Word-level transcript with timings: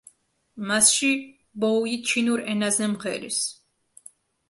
მასში 0.71 1.09
ბოუი 1.65 1.95
ჩინურ 2.09 2.45
ენაზე 2.57 2.91
მღერის. 2.97 3.43